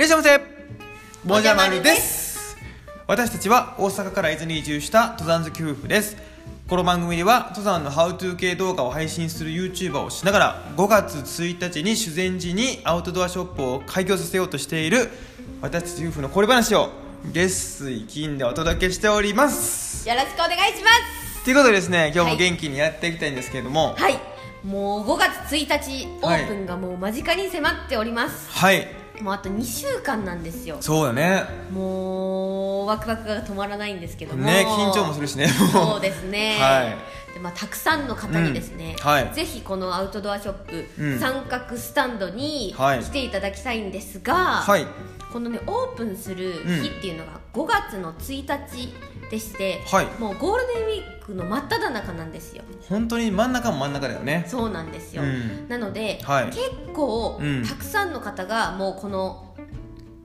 [0.00, 0.38] らっしゃいませ。
[1.24, 2.56] もじゃまるでもじゃまるです。
[3.06, 6.16] 私たちは大阪から伊豆に移住した登山好き夫婦です。
[6.68, 15.10] この番組では登山のハウトゥー系動画を配信する YouTuber をしながら5月1日に修善寺にアウトドアショップを開業させようとしている
[15.60, 16.88] 私たち夫婦のこれ話を
[17.34, 20.08] 月水金でお届けしております。
[20.08, 20.88] よろしくお願いしま
[21.36, 21.44] す。
[21.44, 23.94] ということでですね今日も元気にやっていきたいんですけれども。
[23.98, 24.18] はい。
[24.64, 28.86] もう5月1日オープンがもう間近に迫っております、はい、
[29.22, 30.78] もうあと2週間なんですよ。
[30.80, 31.44] そうだね。
[31.70, 34.44] もうワクワクが止まらないんですけども。
[34.44, 35.48] ね緊張もするしね。
[35.48, 37.34] そうですね、 はい。
[37.34, 39.30] でまあ、たくさんの方にですね、うんはい。
[39.32, 41.18] ぜひこのアウトドアショップ、うん。
[41.18, 43.00] 三角スタンドにはい。
[43.00, 44.86] 来ていただきたいんですが、はい
[45.32, 46.52] このねオープンする
[46.82, 48.94] 日っていうのが5月の1日
[49.30, 50.06] でして、はい。
[50.18, 52.64] もうゴールデンウィークの真っ只中なんですよ。
[52.88, 54.44] 本当に真ん中も真ん中だよね。
[54.48, 55.68] そうなんですよ、うん。
[55.68, 56.46] なので、はい。
[56.46, 56.60] 結
[56.92, 57.64] 構、うん。
[57.64, 59.49] たくさんの方がもうこの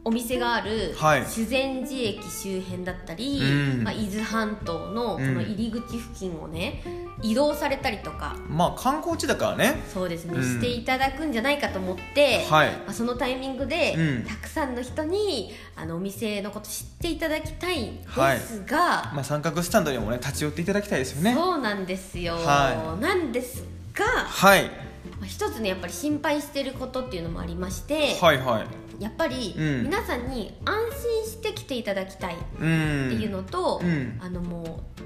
[0.07, 1.25] お店があるはい。
[1.25, 3.83] 修善寺駅周辺だったり、うん。
[3.83, 6.83] まあ、伊豆半島のこの入り口付近をね、
[7.23, 8.37] 移動されたりとか。
[8.47, 9.81] まあ観光地だからね。
[9.91, 10.43] そうですね、うん。
[10.43, 12.69] していただくんじゃないかと思って、はい。
[12.69, 14.23] まあ、そのタイミングで、うん。
[14.23, 18.07] たくさんの人にあのお店のこと知っていただきたいんで
[18.39, 21.33] すが、まあ三角スタンドにもね立ち寄っていただきたいですよね。
[21.33, 24.65] そうなんですよ、はなんですが、はい。
[24.65, 29.83] まあ一つねやっぱり心配してることっていうのもありまして、はいはいやっぱり、うん。
[29.83, 30.75] 皆さんに安
[31.23, 34.17] 心して来ていただきたいっうんていうのと、うん。
[34.21, 35.03] あのもう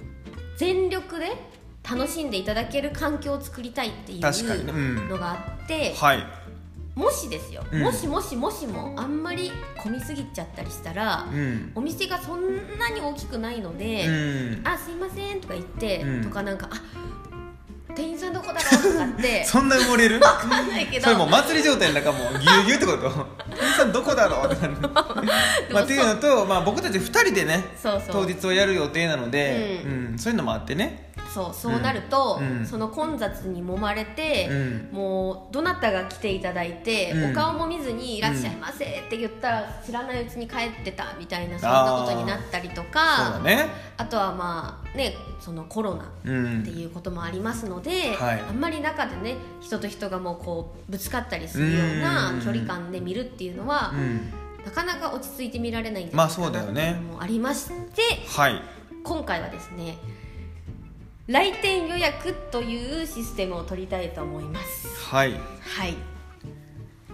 [0.57, 1.31] 全力で
[1.89, 6.23] 楽しんでいただける環境を作りたいっていうのがあって、はい。
[6.95, 7.81] もしですよ、うん。
[7.81, 11.71] もしもしもしもあんまり混みすぎちゃったりしたら、うん。
[11.75, 14.67] お店がそんなに大きくないので「うん。
[14.67, 16.23] あすいません」とか言って、うん。
[16.23, 16.81] とかなんか「あ
[17.99, 19.43] 店員さんどこだろう?」とかって。
[19.45, 20.19] そんな埋もれる？
[20.19, 21.03] 分かんないけど。
[21.03, 28.25] それもう祭り状態の中もうぎゅうぎゅうってこと 店員さんどこだろうってなるまあっていうのと、まあ、僕たち2人でねそうそう。
[28.25, 30.17] 当日をやる予定なので、ううん。
[30.17, 34.89] そういうのもあってねそうそうなると、うんその混雑に揉まれて、うん。
[34.91, 37.31] もうどなたが来ていただいて、うん。
[37.31, 43.67] お顔も見ずに「いらっしゃいませ」って言ったら知らないうちに帰ってたみたいなそんなことになったりとかだね。
[43.97, 46.61] あとはまあねそのコロナうん。
[46.61, 48.41] っていうこともありますので、はい。
[48.49, 52.41] あんまり中でね人と人がもうこうぶつかったりするようなうん。
[52.41, 54.33] 距離感で見るっていうのは、うん。
[54.65, 56.97] なかなか落ち着いて見られないんじゃまあないかなってそうだよね。
[56.99, 58.61] いうのもありまして、はい。
[59.03, 59.97] 今回はですね
[61.29, 64.87] 来店予約というシステムを取りたいと思います。
[65.11, 65.33] はい。
[65.33, 65.93] はい。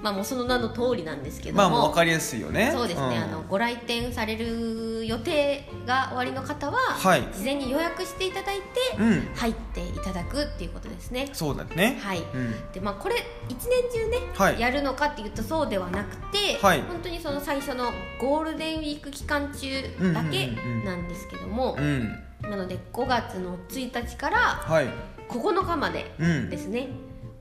[0.01, 2.71] まあもうその名の通りなんですけども,、まあもう分かりやすいよね。
[2.71, 3.23] そうですね、ん。
[3.23, 7.23] あのご来店される予定が終わりの方は、はい。
[7.33, 8.63] 事前に予約していただいて、
[8.97, 9.27] うん。
[9.35, 11.29] 入っていただくっていうことですね。
[11.33, 11.99] そうだね。
[12.01, 12.71] はい、うん。
[12.71, 13.15] でまあこれ
[13.49, 14.59] 一年中ね、はい。
[14.61, 16.81] やるのかっていうとそうではなくて、はい。
[16.83, 19.81] 本当にその最初のゴールデンウィーク期間中
[20.13, 20.47] だけ
[20.85, 24.87] なんですけども、うんなので5月の1日からはい。
[25.29, 26.49] 9日までうん。
[26.49, 26.89] ですね、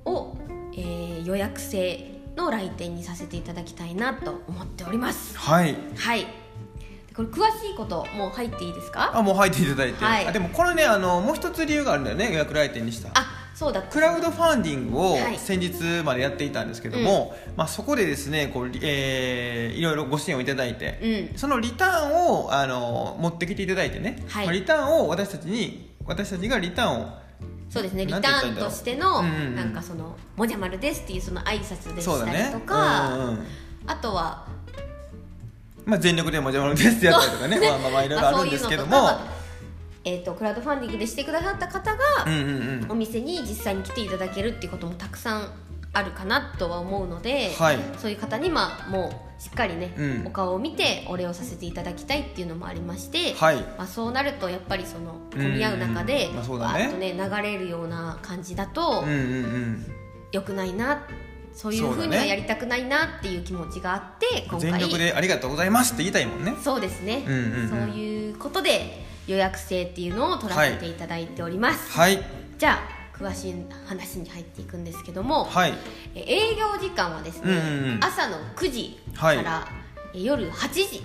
[0.05, 0.37] を、
[0.73, 5.37] えー予約制の来店にさせていただきたいなと思っております。
[5.39, 5.77] はい。
[5.97, 6.21] はい。
[6.21, 6.27] で
[7.15, 9.13] これ詳しいこともう入っていいですか？
[9.17, 10.27] あもう入っていただいて、はい。
[10.27, 13.11] あでもこれねあのもう一つ理由があるんだよね予約来店にした。
[13.15, 15.39] あそうだクラウドファンディングをはい。
[15.39, 21.39] 先日までやっていたんですけども、まあ、そこでですねこう、えーいろいろご支援をいただいて、うん。
[21.39, 24.47] そのリターンをあの持ってきていただいてね、はい。
[24.47, 27.25] まあリターンを私たちに私たちがリターンを
[27.71, 28.07] そうですね。
[28.07, 29.57] リターンとしてのうんうんうん。
[29.57, 33.47] なんかその「もじゃまるです」っていうその挨拶でしたりとか、うんうん
[33.87, 34.47] あとは
[35.85, 37.61] まあ、全力でもじゃまるですってやったりとかね。
[37.61, 39.11] まあまあまあいろいろあるんですけども、
[40.05, 42.01] えー、とクラウドファンディングでしてくださった方が、
[42.89, 45.49] お店に実際に来ていただけるっていうこともたくさん
[45.95, 47.79] あるかなとは思うので、はい。
[47.99, 50.27] そういう方にまあもうしっかりね、うん。
[50.27, 53.57] お顔を見てお礼をさせていただきたいっていうのもありまして、はい。
[53.57, 56.35] まあ、そうなるとやっぱりその混み合う中でうん。
[56.35, 59.87] まあそうだわねーっとね流れるような感じだとうんうんうん。
[60.33, 61.07] 良くないな
[61.53, 64.61] そういうふうにはやりたくないなっていう気持ちがあって今回。
[64.61, 66.57] 全力でありがとうございますって言いたいもんね。
[66.61, 67.69] そうですね、うんうんうん。
[67.69, 72.21] そういうことで予約制っていうのを取らせていただいております、はい。
[72.59, 73.55] じゃあ詳しい
[73.87, 75.75] 話に入っていくんですけども、はい。
[76.15, 78.05] え営業時間はですね、うんうんうん。
[78.05, 79.37] 朝の9時はい。
[79.37, 79.69] から、
[80.15, 81.03] え夜8時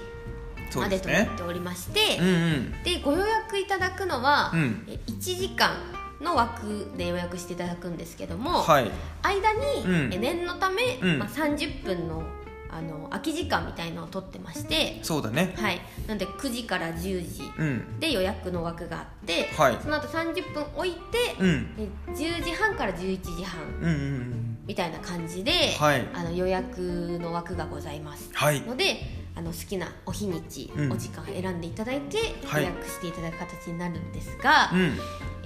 [0.76, 2.84] までとなっておりましてうんうん。
[2.84, 4.86] でご予約いただくのは、うん。
[4.88, 5.72] え1時間
[6.20, 8.92] の枠で予約していただくんですけども、はい。
[9.22, 10.14] 間に、うん。
[10.14, 11.20] え念のため、うん。
[11.20, 12.24] まあ、30分の
[12.72, 15.54] あの空き時間みたいのを取ってましてそうだね。
[15.58, 15.82] はい。
[16.08, 18.00] なので9時から10時うん。
[18.00, 19.78] で予約の枠があって、はい。
[19.82, 21.76] その後30分置いて、うん。
[21.76, 24.58] で10時半から11時半うんうんうん。
[24.68, 26.08] みたいな感じで、はい。
[26.14, 28.30] あの予約の枠がございます。
[28.34, 28.62] はい。
[28.62, 28.98] ので
[29.36, 30.92] あの好きなお日にち、うん。
[30.92, 32.64] お時間選んでいただいてはい。
[32.64, 34.98] 予約していただく形になるんですが、うん。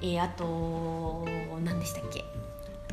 [0.01, 1.25] えーあと
[1.63, 2.25] 何でしたっけ？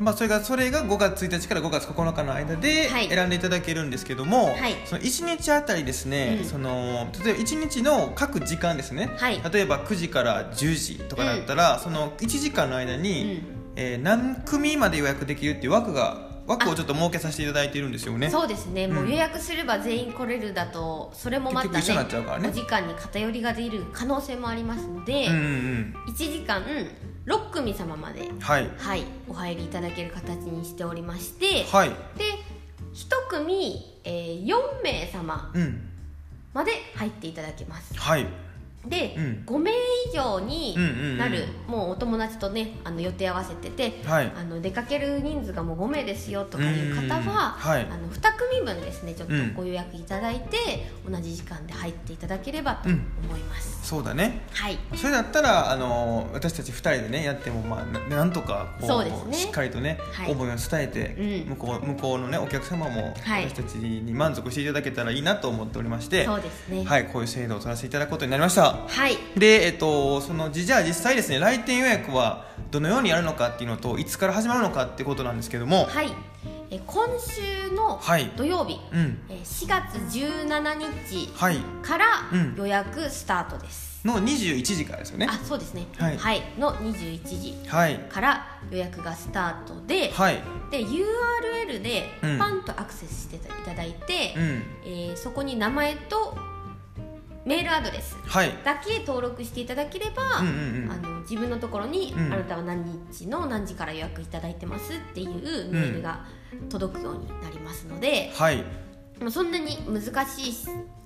[0.01, 3.07] まあ、それがそれが5月1日から5月9日の間ではい。
[3.07, 4.75] 選んでいただけるんですけども、はい。
[4.85, 6.45] その1日あたりですね、うん。
[6.45, 9.39] その例えば1日の各時間ですね、はい。
[9.53, 13.61] 例えば9時から10時とかだったら、その1時間の間に、うん。
[13.75, 18.29] えー何組まで予約できるっていう枠が枠をちょっと設けさせていただいているんですよね。
[18.29, 19.09] そうですね、もううん。
[19.09, 22.49] 予約すれば全員来れるだとそれもまたね結局一緒になっちゃうからね。
[22.49, 25.95] お時間に偏りが出る可能性もありますので、うんうんうん。
[26.09, 26.63] 1時間
[27.25, 28.69] 6組様まではい。
[28.77, 31.89] はいお入りいただける形にしておりまして、はい。
[31.89, 31.95] で
[32.93, 35.87] 1組、えー4名様うん。
[36.53, 37.93] まで入っていただけます。
[37.97, 38.25] はい
[38.87, 39.43] で、うん。
[39.45, 39.75] 5名以
[40.13, 44.31] 上にうんうんうんなる、もうお友達とねあの予定合わせてて、はい。
[44.35, 47.81] あの出かける人数がもう5名ですよとかいう方うんは、はい。
[47.83, 49.53] あの2組分ですねちょっとうん。
[49.53, 53.05] ご予約いただいて、同じ時間で入っていただければとうん。
[53.29, 54.41] 思います、そうだね。
[54.51, 54.79] はい。
[54.95, 59.33] それだったらあの私たち2人でねやってもまあななんとかこそうですね。
[59.33, 60.31] しっかりとね、はい。
[60.31, 61.49] 思いを伝えて、うん。
[61.51, 63.45] 向こう向こうのねお客様もはい。
[63.47, 66.83] 私たちに満足していただけたらいいなと思っておりまして、そうですね。
[66.83, 69.17] はい、こういう制度を取らせていただくことになりましたはい。
[69.37, 75.85] で、えっと、そのじじゃあ実際ですね来店予約はどのようにやるのかっていうのといつから始まるのかってことなんですけども。
[75.85, 76.11] はい。
[76.73, 78.31] え今週のはい。
[78.37, 79.19] 土曜日、うん。
[79.29, 81.57] え4月17日はい。
[81.83, 82.55] からうん。
[82.57, 85.27] 予約スタートです、の21時からですよね。
[85.29, 85.85] あそうですね。
[85.97, 86.41] はい。
[86.57, 90.39] の21時はいから予約がスタートで、はい。
[90.71, 92.37] で URL でうん。
[92.39, 94.63] パンとアクセスしていただいて、うん。
[94.85, 96.37] えーそこに名前と
[97.45, 98.15] メールアドレス。
[98.25, 98.51] はい。
[98.63, 100.91] だけ登録していただければ、うんうんうん。
[100.91, 102.33] あの自分のところに、うん。
[102.33, 106.25] あなたは何日の何時から予約いただいてますっていうメールが
[106.69, 108.63] 届くようになりますので、はい。
[109.19, 110.53] まあそんなに難しい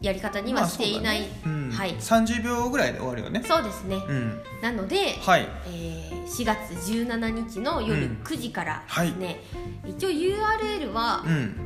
[0.02, 1.66] やり方にはしていない、まあそうだね。
[1.68, 1.72] うん。
[1.72, 1.96] はい。
[1.96, 3.44] 30秒ぐらいで終わるよね。
[3.46, 4.42] そうですね、うん。
[4.62, 5.48] なので、はい。
[5.68, 6.58] えー4月
[6.92, 8.20] 17日の夜うん。
[8.24, 9.40] 9時からですね、
[9.86, 11.32] 一応 URL は、うん。
[11.34, 11.65] えー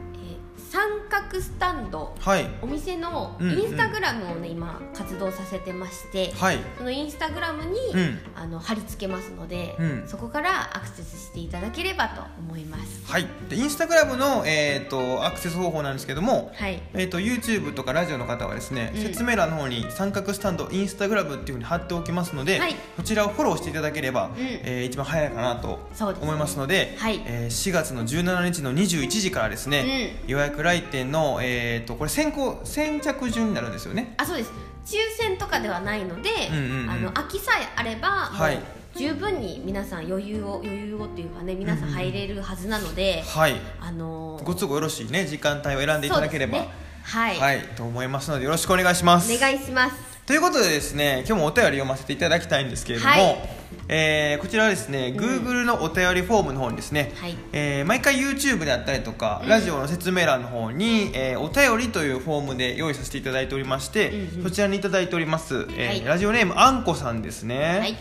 [0.70, 2.16] 三角スタンド。
[2.20, 2.48] はい。
[2.62, 6.60] お店のうんインスタグラムをね、今活動させてまして、はい。
[6.78, 8.20] そのインスタグラムに、うん。
[8.36, 10.04] あの貼り付けますので、うん。
[10.08, 13.12] そこからアクセスしていただければと思います。
[13.12, 13.26] はい。
[13.50, 16.80] でインスタグラムの、えー、とアクセス方法なんですけどもはい。
[16.94, 19.02] えー、と YouTube とかラジオの方はですね、うん。
[19.02, 22.76] 説明欄の方に三角スタンドインスタグラムっていうふうに貼っておきますので、はい。
[22.96, 24.36] そちらをフォローしていただければ、ん。
[24.38, 25.80] えー一番早いかなと
[26.22, 27.24] 思いますのではい。
[27.26, 34.14] えー4月の17日の21時からですね、予約来店の、えー、とこれ先行先着順になるんですよね。
[34.18, 34.52] あそうです。
[34.86, 36.90] 抽選とかではないので、うんうんうん。
[36.90, 38.60] あの空きさえあれば、はい。
[38.96, 43.56] 十分に皆さん余裕を余裕をっていうかね皆さん入れるはずなので、はい。
[43.80, 46.70] あのーご都合よろしいね時間帯を選んでいただければ、ね。
[47.04, 47.60] はい、はい。
[47.76, 49.34] と思いますのでよろしくお願いします。
[49.34, 49.96] お願いします。
[50.26, 57.36] ということでですね今日もお便り読ませていただきたいんですけれども、はいえーこちらはですね、Google のお便りフォームの方にですね、はい。
[57.52, 59.50] えー毎回 YouTube であったりとか、うん。
[59.50, 64.44] ラジオの説明欄の方に、えーお便りというフォームで用意させていただいておりまして、うんうん。
[64.44, 66.06] そちらにいただいております、えーはい。
[66.06, 67.98] ラジオネームあんこさんですね、はい。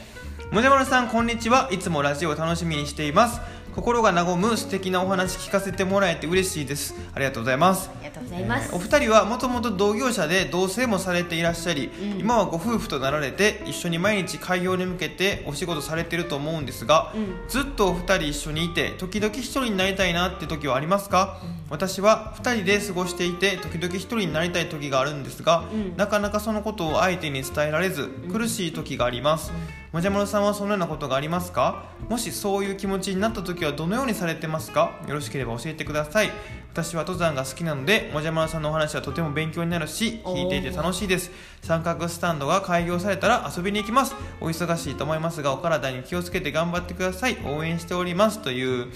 [0.53, 1.69] もじゃまるさんこんにちは。
[1.71, 3.41] いつもラジオを楽しみにしています
[3.79, 6.97] 心が和む素敵なお話聞かせてもらえて嬉しいです。
[7.15, 7.89] ありがとうございます。
[7.89, 12.19] ありがとうございます、えーお二人はもともと同業者で同棲もされていらっしゃり、うん。
[12.19, 17.49] 今はご夫婦となられて一緒に毎日開業に向けてお仕事されてると思うんですが、うん。
[17.49, 25.97] ずっとお二人一緒にいて時々一人になりたいなって時はありますか、私は二人で過ごしていて時々一人になりたい時があるんですが、うん。
[25.97, 29.53] なかなかそのことを相手に伝えられず苦しい時があります、
[29.93, 31.87] もじゃもろさんはそのようなことがありますか？
[32.11, 35.01] もしそういう気持ちになった時はどのようにされてますか？
[35.09, 36.31] よろしければ教えてください。
[36.73, 41.31] 私は登山が好きなのでもじゃまるさんのお話はとても勉強になるし聞いていて楽しいです。
[41.63, 44.15] 三角スタンドが開業されたら遊びに行きます。
[44.41, 47.39] お忙しいと思いますがお体に気をつけて頑張ってください。
[47.47, 48.41] 応援しております。
[48.41, 48.89] という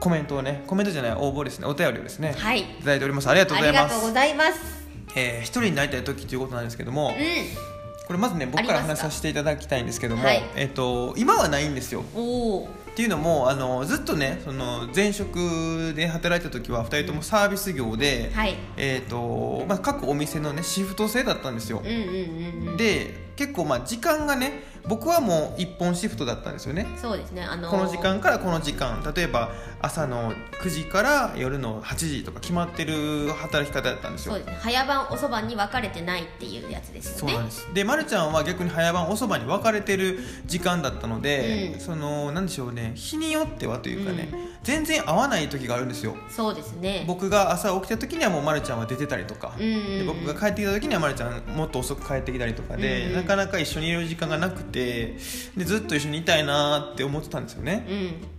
[0.00, 1.66] コメントをねコメントじゃない応募ですね。
[1.66, 2.60] お便りをですね、はい。
[2.60, 3.30] いただいております。
[3.30, 3.82] ありがとうあございます。
[3.84, 4.82] りがとうございます。
[5.16, 7.12] えー一人になりたい時ということなんですけども、う
[8.06, 10.42] これまずね僕から話させていただきたいんですけども、はい。
[10.56, 12.02] えっと今はないんですよ。
[12.02, 18.56] っていうのもあのずっとねその前職で働いた時は2人ともサービス業で、はい。
[18.76, 21.82] えーとまあ、各お店のねシフト制だったんですよ。
[22.76, 26.86] で結構まあ時間がね僕はもう一本シフトだったんですよね。
[27.00, 27.42] そうですね。
[27.42, 29.02] あのーこの時間からこの時間。
[29.14, 34.34] 例えば朝の9時から夜の8時とか決まってる働き方だったんですよ。
[34.34, 34.58] そうですね。
[34.60, 37.32] 早晩遅番に分かれてないっていうやつですよね。
[37.32, 37.68] そうなんです。
[37.74, 41.80] で、ま、るちゃんは逆に早晩遅番に分かれてる時間だったので、うん。
[41.80, 42.92] そのなんでしょうね。
[42.94, 44.28] 日によってはというかね、
[44.62, 46.16] 全然合わない時があるんですよ。
[46.28, 47.04] そうですね。
[47.06, 49.98] 僕が朝起きた時にはもうまるちゃんは出てたりとか、うんうんうん。
[49.98, 53.16] で僕が帰ってきた時にはまるちゃんもっと遅く帰ってきたりとかで、うんうん。
[53.16, 57.86] なかなか一緒にいる時間がなくてでずっと一緒にいたいなって思ってたんですよね、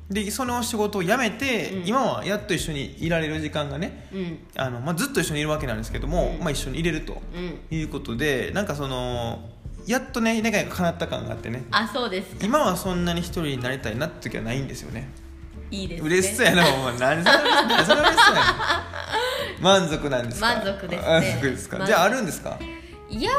[0.10, 0.14] うん。
[0.14, 1.88] でその仕事を辞めて、うん。
[1.88, 4.40] 今はやっと一緒にいられる時間がねうん。
[4.58, 6.44] あの、まあ、ずっと一緒にいるわけなんですけども、うん。
[6.44, 7.78] まあ、一緒にいれるとうん。
[7.78, 9.50] いうことでなんかその
[9.86, 11.64] やっとね願いが叶った感があってね。
[11.72, 12.46] あそうですか。
[12.46, 15.10] 今はそんなに一人になりたいなって時はないんですよね。
[15.72, 16.08] いいですね。
[16.10, 17.00] 嬉しそうやなお前。
[17.00, 18.84] 何それ何それ嬉しそうやな
[19.62, 20.48] 満足なんですか？
[20.56, 21.08] 満足ですね。
[21.08, 21.86] 満足ですか？
[21.86, 22.60] じゃああるんですか？
[23.10, 23.34] いやー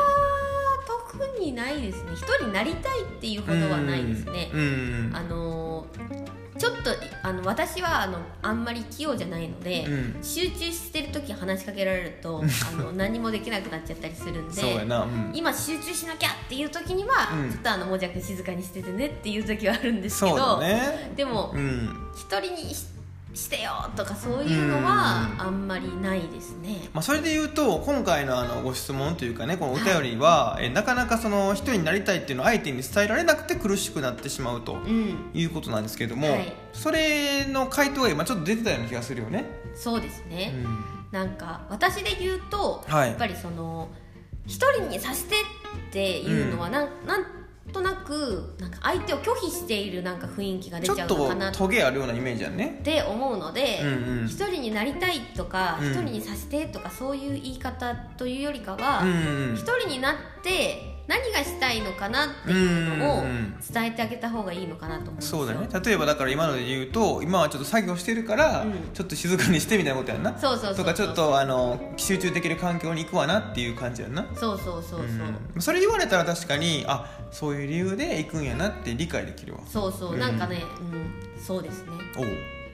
[1.18, 2.12] 特にないですね。
[2.12, 4.50] 一人になりたいっていうほどはないですね。
[4.52, 4.64] うんう
[5.11, 6.90] んあのーちょっと
[7.23, 10.23] あの私はあのあんまり器用じゃないので、うん。
[10.23, 12.42] 集中してる時話しかけられると
[12.73, 14.87] あの何もできなくなっちゃったりするんで
[15.33, 17.50] 今集中しなきゃっていう時には、うん。
[17.50, 21.12] ちょっとあのもじゃく静かにしててねっていう時はあるんですけど、だね。
[21.16, 21.90] でもうん。
[22.14, 22.87] 一人にし
[23.34, 25.40] してよとかそういうのはうん。
[25.40, 26.88] あんまりないですね。
[26.92, 36.52] まあ、それで言うと今回のあのご質問というかねこのお便りは、えなかなかその人になりたいっていうのを相手に伝えられなくて苦しくなってしまうとうん、いうことなんですけども、はい。
[36.72, 39.44] それの回答が今ちょっと出てたような気がするよね。
[39.74, 40.84] そうですうね、ん。
[41.10, 43.08] なんか私で言うと、はい。
[43.08, 43.88] やっぱりその
[44.46, 47.24] 一人にさせてっていうのはなん,、なん
[47.75, 52.81] となくなんか相手を拒否しているなんか雰囲気が出ちゃちょっとうのかなっトゲあるようなイメージやんね。
[52.85, 53.88] て思うので、うん
[54.21, 54.26] うん。
[54.26, 55.90] 一人になりたいとかうん。
[55.90, 63.25] 一、人にさせてとかそういう言い方というよりかはうんうん一、人になって何がしたいのかなっていうのを
[63.75, 65.38] 伝えてあげた方がいいのかなと思うんですよ。
[65.38, 65.69] そうだね。
[65.85, 68.73] 例えばだから今ので言うと今はちょっと作業してるから、うん。
[68.95, 70.38] ちょっと静かにしてみたいなことやんな。
[70.38, 70.85] そうそうそうそう。
[70.85, 74.25] とかちょっとあの集中できる環境に行くわなっていう感じやんな。
[74.35, 75.00] そうそうそうそう、
[75.54, 75.62] うん。
[75.62, 79.61] それ言われたら確かにあそういう理由で行くんやなって理解できるわ。
[79.66, 80.21] そうそう、うん。
[80.21, 80.62] なんかね、
[81.37, 81.90] うん、そうですね。
[82.16, 82.26] おう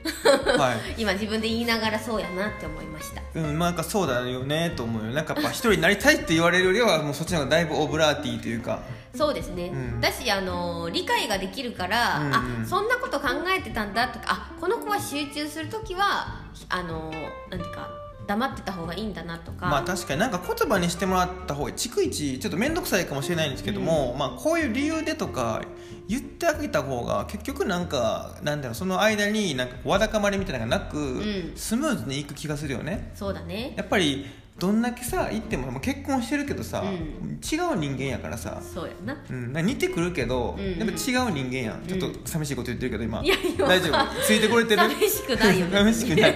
[0.03, 1.01] はい。
[1.01, 3.21] 今自分で言いながらそうやなって思いました。
[3.35, 5.11] うん、まあなんかそうだよねと思うよ。
[5.11, 8.81] なんかやっぱ一人になりたいって言われるよりはもうそっちの方がだいぶオブラーティーというか。
[9.13, 10.01] そうですね、うん。
[10.01, 12.33] だしあの理解ができるから、うんうん。
[12.33, 17.11] あそんなこと考えてたんだとかあこの子は集中する時はあの
[17.49, 18.00] なんていうか
[18.31, 20.19] 黙ってた方がいいんだなとか、まあ確かに。
[20.19, 25.61] なんか言葉にしてもらった方が逐一ちょっと面倒くさいかもしれないんですけども、まあこういう理由でとか
[26.07, 31.51] 言ってあげた方が結局なんかなんだろうその間になんかわだかまりみたいなのがなく、ん。
[31.55, 33.11] スムーズにいく気がするよね。
[33.15, 33.73] そうだね。
[33.75, 34.25] やっぱり
[34.61, 37.39] どんだけさ言ってももう結婚してるけどさ、うん。
[37.41, 38.61] 違う人間やからさ。
[38.61, 39.17] そうやな。
[39.27, 40.77] うん、な似てくるけど、うんうん。
[40.77, 40.93] やっぱ違
[41.27, 41.81] う人間やん。
[41.87, 43.23] ちょっと寂しいこと言ってるけど今。
[43.23, 44.23] いやいや大丈夫？
[44.23, 44.83] ついてこれてる？
[44.83, 46.35] 寂しくないよね寂しくない。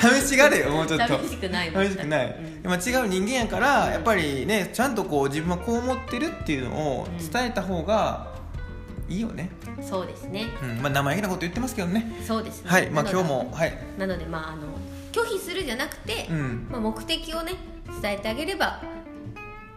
[0.00, 1.06] 寂しがれよ もうちょっと。
[1.06, 2.26] 寂しくない寂しくない、
[2.64, 2.70] うん。
[2.70, 8.34] まあ、違う人間やからやっぱりねちゃんとこう自分はこう思ってるっていうのを伝えた方が
[9.08, 10.46] いいよね、そうですね。
[10.60, 10.82] うん。
[10.82, 12.10] まあ、生意気なこと言ってますけどね。
[12.26, 12.70] そうですね。
[12.70, 12.90] はい。
[12.90, 13.78] まあ今日もはい。
[13.96, 14.62] なのでまああの
[15.14, 16.66] 拒否するじゃなくて、うん。
[16.70, 17.52] まあ、目的をね
[18.02, 18.82] 伝えてあげれば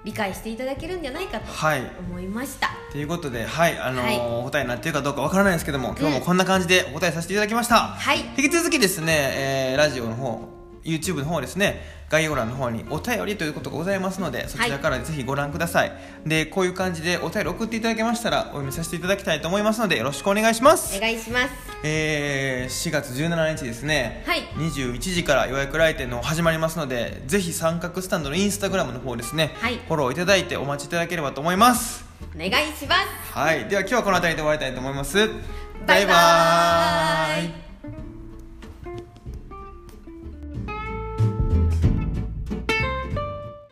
[0.03, 1.82] 理解していただけるんじゃないかとはい。
[2.10, 4.17] 思いました、ということではいあのーはい。
[4.17, 8.20] お答えになってるかどうかわからないんですけども今日もこんな感じでお答えさせていただきました、はい。
[8.38, 10.57] 引き続きですね、えーラジオの方
[10.88, 15.91] YouTube の方ですね概要欄の方にお便りということがございますのでそちらからぜひご覧ください、
[16.25, 20.98] でこういう感じでお便り送っていただけましたらお読みさせていただきたいと思いますのでよろしくお願いします。
[20.98, 21.53] お願いします。
[21.84, 24.41] えー4月17日ですね、はい。
[24.58, 29.75] 21時から予約来店の方始まりますのでぜひ三角スタンドのインスタグラムの方ですね、はい。
[29.75, 32.06] フォローいただいてお待ちいただければと思います。
[32.36, 33.34] お願いします。
[33.34, 33.67] はい。
[33.67, 35.29] では今日はこの辺りで終わりたいと思います。
[35.86, 37.67] バイバーイ